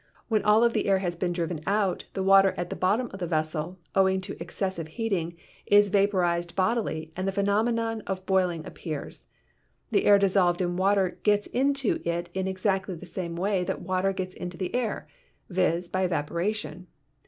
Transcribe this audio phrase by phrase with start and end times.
[0.29, 3.27] When all the air has been driven out the water at the bottom of the
[3.27, 9.27] vessel, owing to excessive heat ing, is vaporized bodily and the phenomenon of boiling appears.
[9.91, 13.83] The air dissolved in water gets into it in exactly the same way that the
[13.83, 15.07] water gets into the air—
[15.51, 16.87] viz., by evaporation.